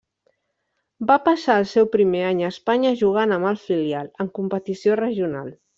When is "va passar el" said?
1.11-1.67